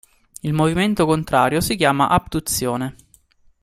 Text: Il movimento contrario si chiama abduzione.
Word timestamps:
Il 0.41 0.51
movimento 0.51 1.05
contrario 1.05 1.61
si 1.61 1.75
chiama 1.75 2.09
abduzione. 2.09 2.95